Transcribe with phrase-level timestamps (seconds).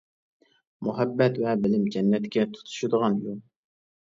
[0.87, 3.39] مۇھەببەت ۋە بىلىم جەننەتكە تۇتىشىدىغان يول.